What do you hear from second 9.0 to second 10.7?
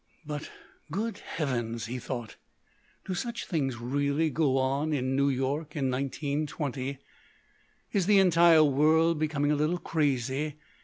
becoming a little crazy?